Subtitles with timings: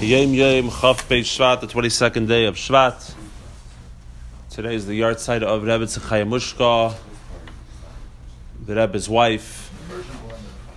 [0.00, 3.14] Yom Yom Chav Pei Shvat, the 22nd day of Shvat.
[4.50, 6.94] Today is the yahrzeit of Rebbetzin Chaya Mushka,
[8.66, 9.68] the Rebbe's wife,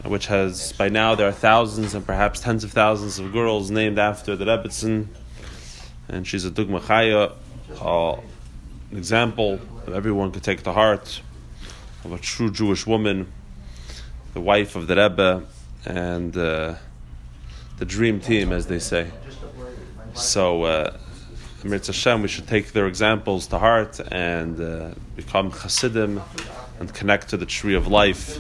[0.05, 4.00] which has, by now, there are thousands and perhaps tens of thousands of girls named
[4.00, 5.08] after the Rebbetzin.
[6.08, 7.33] And she's a Dugma Chaya,
[8.90, 11.22] an example that everyone could take to heart
[12.06, 13.29] of a true Jewish woman,
[14.33, 15.44] the wife of the Rebbe,
[15.86, 16.76] and uh,
[17.80, 19.08] the dream team, as they say.
[20.14, 20.98] So, uh,
[21.64, 26.22] Hashem, we should take their examples to heart and uh, become Hasidim
[26.80, 28.40] and connect to the tree of life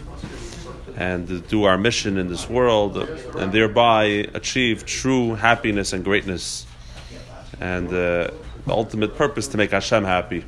[0.97, 6.65] and do our mission in this world and thereby achieve true happiness and greatness
[7.59, 8.33] and uh, the
[8.69, 10.43] ultimate purpose to make Hashem happy.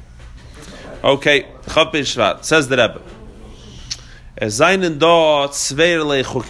[1.04, 3.02] Okay, Shvat says the Rebbe.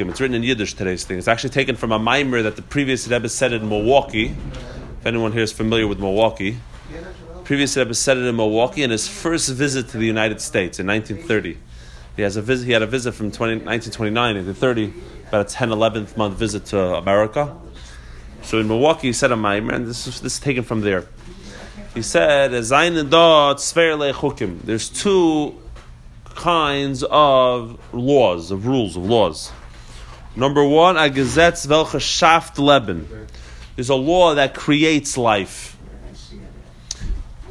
[0.09, 1.18] It's written in Yiddish today's thing.
[1.18, 4.27] It's actually taken from a maamar that the previous Rebbe said in Milwaukee.
[4.99, 6.57] If anyone here is familiar with Milwaukee,
[7.43, 10.88] previous Rebbe said it in Milwaukee in his first visit to the United States in
[10.88, 11.57] 1930.
[12.15, 12.65] He has a visit.
[12.65, 14.93] He had a visit from 20, 1929 to 30,
[15.27, 17.58] about a 10, 11th month visit to America.
[18.41, 21.08] So in Milwaukee, he said a maamar, and this is, this is taken from there.
[21.93, 22.52] He said,
[24.63, 25.55] There's two
[26.35, 29.51] kinds of laws, of rules, of laws.
[30.35, 33.07] Number one, a gesetz welche schafft Leben.
[33.76, 35.77] There's a law that creates life.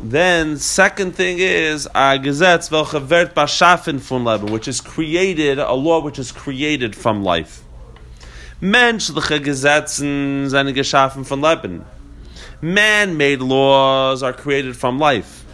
[0.03, 5.75] Then, second thing is a gesetz welche wird beschaffen von Leben, which is created, a
[5.75, 7.63] law which is created from life.
[8.63, 11.85] Menschliche Gesetzen sind geschaffen von Leben.
[12.61, 15.45] Man-made laws are created from life.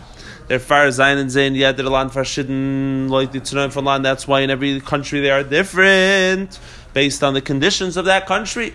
[0.48, 4.05] They're far zayin and zayin yet they're land verschieden like the tzunaim from land.
[4.05, 6.61] That's why in every country they are different
[6.94, 8.75] based on the conditions of that country.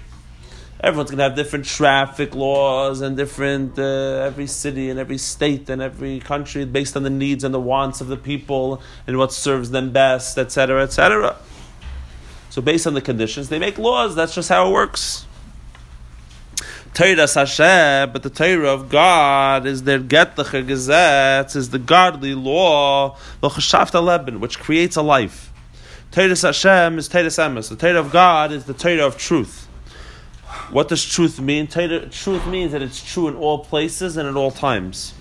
[0.84, 5.82] Everyone's gonna have different traffic laws and different uh, every city and every state and
[5.82, 9.72] every country based on the needs and the wants of the people and what serves
[9.72, 11.38] them best, etc., etc.
[12.50, 14.14] So based on the conditions, they make laws.
[14.14, 15.26] That's just how it works.
[16.94, 23.16] Torah Hashem, but the Torah of God is their Getlacher Gesetz, is the godly law,
[23.40, 25.54] the Khashaftaleban which creates a life.
[26.12, 27.70] Torah Hashem is Torah Emes.
[27.70, 29.68] The Torah of God is the Torah of truth.
[30.70, 31.68] What does truth mean?
[31.68, 35.14] Truth means that it's true in all places and at all times.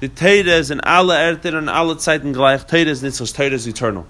[0.00, 2.66] The Torah is in alle Erden and alle Zeiten gleich.
[2.68, 3.34] Torah is Nitzchos.
[3.34, 4.06] Torah is eternal.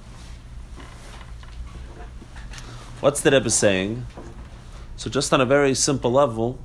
[2.98, 4.04] What's the Rebbe saying?
[4.96, 6.58] So just on a very simple level,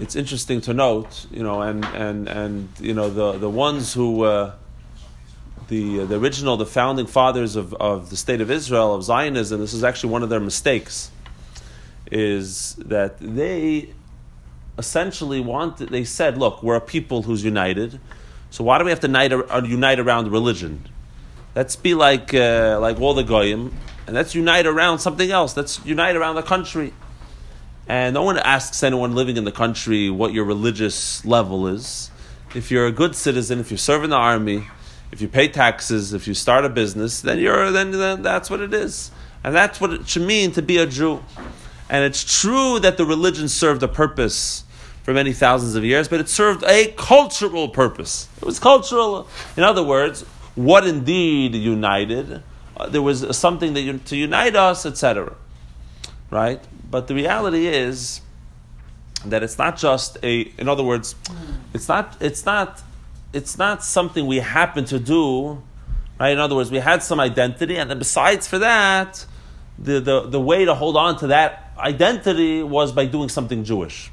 [0.00, 4.22] it's interesting to note, you know, and and and you know the the ones who
[4.22, 4.54] uh,
[5.68, 9.60] the the original the founding fathers of, of the state of Israel of Zionism.
[9.60, 11.10] This is actually one of their mistakes,
[12.10, 13.90] is that they
[14.78, 17.98] essentially wanted, they said, look, we're a people who's united,
[18.50, 20.86] so why do we have to unite, uh, unite around religion?
[21.56, 23.74] Let's be like uh, like all the goyim,
[24.06, 25.56] and let's unite around something else.
[25.56, 26.92] Let's unite around the country.
[27.88, 32.10] And no one asks anyone living in the country what your religious level is.
[32.54, 34.66] If you're a good citizen, if you serve in the army,
[35.10, 38.60] if you pay taxes, if you start a business, then you're then, then that's what
[38.60, 39.10] it is.
[39.42, 41.24] And that's what it should mean to be a Jew.
[41.88, 44.64] And it's true that the religion served a purpose
[45.02, 48.28] for many thousands of years, but it served a cultural purpose.
[48.36, 49.26] It was cultural.
[49.56, 50.22] In other words,
[50.54, 52.42] what indeed united?
[52.76, 55.34] Uh, there was something that to unite us, etc.
[56.30, 56.62] Right?
[56.90, 58.20] But the reality is
[59.24, 60.42] that it's not just a.
[60.58, 61.14] In other words,
[61.74, 62.16] it's not.
[62.20, 62.82] It's not.
[63.32, 65.62] It's not something we happen to do.
[66.18, 66.32] Right?
[66.32, 69.24] In other words, we had some identity, and then besides for that,
[69.78, 74.10] the, the, the way to hold on to that identity was by doing something Jewish.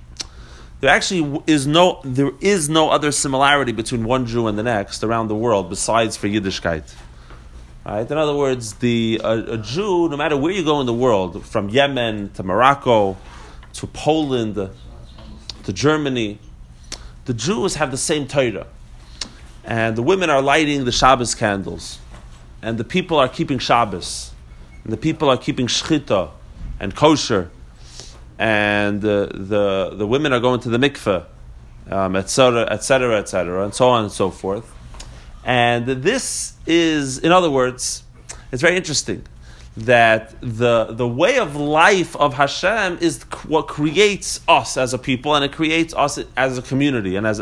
[0.81, 5.03] There actually is no there is no other similarity between one Jew and the next
[5.03, 6.93] around the world besides for Yiddishkeit.
[7.85, 8.09] Right?
[8.09, 11.45] In other words, the a, a, Jew, no matter where you go in the world,
[11.45, 13.15] from Yemen to Morocco
[13.73, 16.39] to Poland to Germany,
[17.25, 18.67] the Jews have the same Torah.
[19.63, 21.99] And the women are lighting the Shabbos candles.
[22.61, 24.31] And the people are keeping Shabbos.
[24.83, 26.31] And the people are keeping Shchita
[26.79, 27.51] and kosher.
[28.39, 31.25] And the, the, the women are going to the mikveh,
[31.87, 34.74] etc., etc., etc., and so on and so forth.
[35.45, 38.03] And this is, in other words,
[38.51, 39.25] it's very interesting
[39.77, 45.35] that the, the way of life of Hashem is what creates us as a people
[45.35, 47.41] and it creates us as a community and as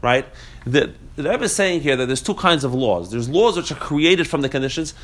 [0.00, 0.26] right.
[0.64, 3.10] The, the Rebbe is saying here that there's two kinds of laws.
[3.10, 4.94] There's laws which are created from the conditions,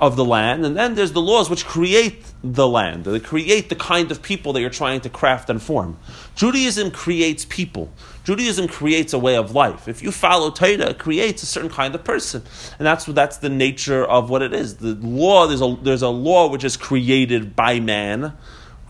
[0.00, 3.04] of the land, and then there's the laws which create the land.
[3.04, 5.98] They create the kind of people that you're trying to craft and form.
[6.36, 7.90] Judaism creates people.
[8.22, 9.88] Judaism creates a way of life.
[9.88, 12.42] If you follow Torah, it creates a certain kind of person,
[12.78, 14.76] and that's that's the nature of what it is.
[14.76, 18.34] The law there's a there's a law which is created by man,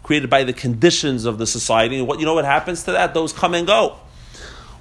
[0.02, 1.98] created by the conditions of the society.
[1.98, 3.14] And what you know what happens to that?
[3.14, 3.98] Those come and go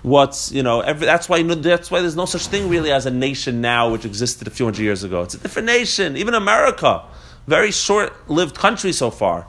[0.04, 3.12] what's you know every, that's why that's why there's no such thing really as a
[3.12, 5.22] nation now which existed a few hundred years ago.
[5.24, 6.18] It's a different nation.
[6.18, 7.04] Even America,
[7.48, 9.42] very short-lived country so far,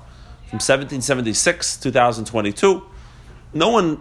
[0.48, 2.82] from 1776 2022.
[3.54, 4.00] No one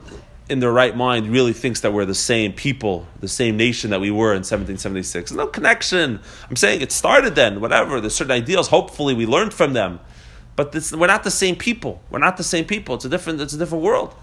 [0.49, 3.99] in their right mind really thinks that we're the same people, the same nation that
[3.99, 5.29] we were in 1776.
[5.31, 6.19] There's no connection.
[6.49, 7.59] I'm saying it started then.
[7.59, 7.99] Whatever.
[7.99, 8.69] There's certain ideals.
[8.69, 9.99] Hopefully, we learned from them.
[10.55, 12.01] But this, we're not the same people.
[12.09, 12.95] We're not the same people.
[12.95, 13.41] It's a different.
[13.41, 14.15] It's a different world.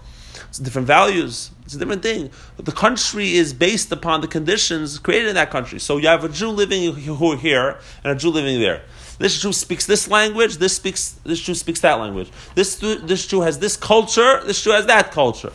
[0.55, 1.51] It's different values.
[1.65, 2.31] It's a different thing.
[2.55, 5.79] The country is based upon the conditions created in that country.
[5.79, 8.83] So you have a Jew living here and a Jew living there.
[9.19, 10.55] This Jew speaks this language.
[10.55, 11.19] This speaks.
[11.25, 12.31] This Jew speaks that language.
[12.55, 14.41] This this Jew has this culture.
[14.45, 15.51] This Jew has that culture.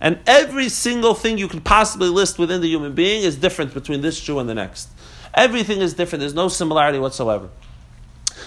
[0.00, 4.00] And every single thing you can possibly list within the human being is different between
[4.00, 4.88] this Jew and the next.
[5.34, 6.20] Everything is different.
[6.20, 7.50] There's no similarity whatsoever.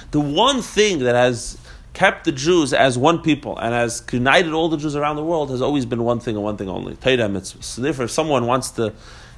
[0.09, 1.59] The one thing that has
[1.93, 5.49] kept the Jews as one people and has united all the Jews around the world
[5.49, 6.95] has always been one thing and one thing only.
[6.95, 7.63] Torah mitzvahs.
[7.63, 8.93] So therefore, if someone wants to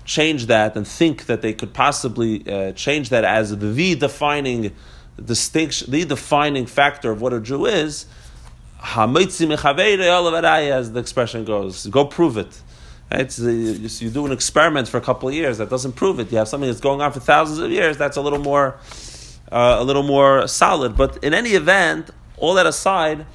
[0.06, 4.76] change that and think that they could possibly uh, change that as the defining
[5.24, 8.06] distinction, the defining factor of what a Jew is,
[8.84, 9.18] as
[10.92, 12.62] the expression goes, go prove it.
[13.12, 16.32] You do an experiment for a couple of years that doesn't prove it.
[16.32, 17.98] You have something that's going on for thousands of years.
[17.98, 18.78] That's a little more,
[19.52, 20.98] uh, a little more solid.
[20.98, 22.10] But in any event,
[22.44, 23.25] all that aside,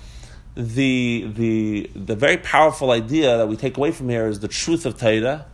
[0.54, 4.84] the, the, the very powerful idea that we take away from here is the truth
[4.84, 5.46] of Torah.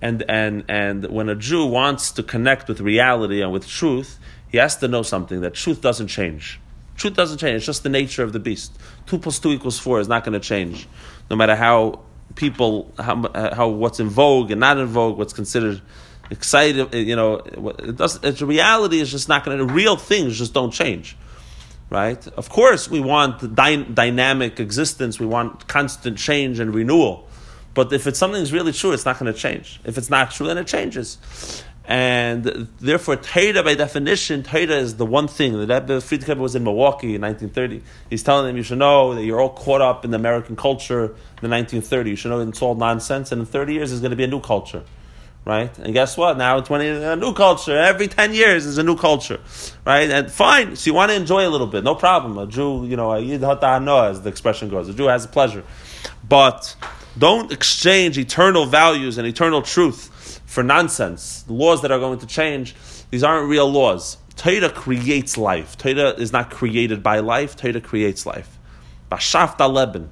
[0.00, 4.58] And, and, and when a Jew wants to connect with reality and with truth, he
[4.58, 6.60] has to know something that truth doesn't change.
[6.96, 7.56] Truth doesn't change.
[7.56, 8.78] It's just the nature of the beast.
[9.06, 10.86] Two plus two equals four is not going to change,
[11.28, 12.00] no matter how
[12.36, 15.80] people how, how what's in vogue and not in vogue, what's considered
[16.30, 16.94] excited.
[16.94, 18.22] You know, it does.
[18.22, 19.64] It's reality is just not going to.
[19.64, 21.16] Real things just don't change
[21.90, 22.26] right?
[22.28, 27.28] Of course, we want dy- dynamic existence, we want constant change and renewal.
[27.74, 29.80] But if it's something's really true, it's not going to change.
[29.84, 31.18] If it's not true, then it changes.
[31.84, 32.44] And
[32.78, 35.52] therefore, Torah, by definition, Torah is the one thing.
[35.52, 37.82] The Rebbe Frierdiker was in Milwaukee in 1930.
[38.08, 41.06] He's telling them, you should know that you're all caught up in the American culture
[41.42, 42.06] in the 1930s.
[42.06, 43.32] You should know it's all nonsense.
[43.32, 44.84] And in 30 years, there's going to be a new culture
[45.50, 45.76] right?
[45.78, 46.38] And guess what?
[46.38, 47.76] Now in 20, a new culture.
[47.76, 49.40] Every 10 years is a new culture,
[49.84, 50.08] right?
[50.08, 50.76] And fine.
[50.76, 51.82] So you want to enjoy a little bit.
[51.82, 52.38] No problem.
[52.38, 54.88] A Jew, you know, as the expression goes.
[54.88, 55.64] A Jew has a pleasure.
[56.28, 56.76] But
[57.18, 61.42] don't exchange eternal values and eternal truth for nonsense.
[61.42, 62.76] The laws that are going to change,
[63.10, 64.18] these aren't real laws.
[64.36, 65.76] Torah creates life.
[65.76, 67.56] Torah is not created by life.
[67.56, 68.56] Torah creates life.
[69.10, 70.10] Bashafta leben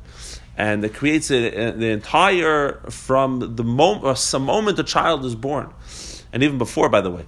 [0.59, 5.25] and it creates a, uh, the entire from the moment uh, some moment a child
[5.25, 5.73] is born,
[6.33, 7.25] and even before, by the way,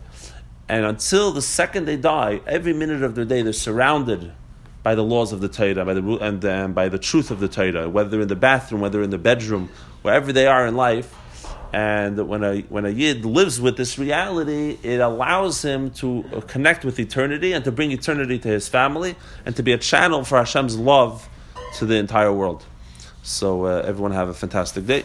[0.69, 4.33] and until the second they die, every minute of their day they're surrounded
[4.83, 7.49] by the laws of the Torah, by the and, and by the truth of the
[7.49, 9.71] Torah, whether in the bathroom, whether in the bedroom,
[10.03, 11.15] wherever they are in life.
[11.73, 16.41] And when a when a yid lives with this reality, it allows him to uh,
[16.41, 19.15] connect with eternity and to bring eternity to his family
[19.47, 21.29] and to be a channel for Hashem's love
[21.79, 22.65] to the entire world.
[23.31, 25.05] So uh, everyone have a fantastic day.